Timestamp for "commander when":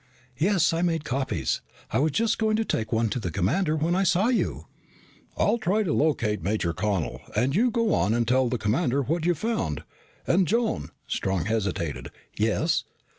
3.29-3.93